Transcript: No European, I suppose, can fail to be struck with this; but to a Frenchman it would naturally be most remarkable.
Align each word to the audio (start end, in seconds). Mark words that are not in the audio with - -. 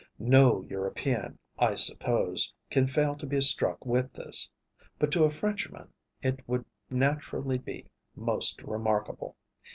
No 0.17 0.63
European, 0.63 1.37
I 1.59 1.75
suppose, 1.75 2.51
can 2.71 2.87
fail 2.87 3.13
to 3.17 3.27
be 3.27 3.39
struck 3.39 3.85
with 3.85 4.11
this; 4.13 4.49
but 4.97 5.11
to 5.11 5.25
a 5.25 5.29
Frenchman 5.29 5.93
it 6.23 6.39
would 6.49 6.65
naturally 6.89 7.59
be 7.59 7.85
most 8.15 8.63
remarkable. 8.63 9.35